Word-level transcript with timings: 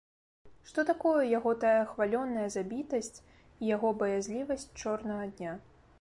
Што 0.69 0.79
такое 0.91 1.21
яго 1.37 1.51
тая 1.65 1.83
хвалёная 1.91 2.47
забітасць 2.57 3.13
і 3.19 3.63
яго 3.75 3.95
баязлівасць 4.03 4.69
чорнага 4.83 5.25
дня? 5.37 5.53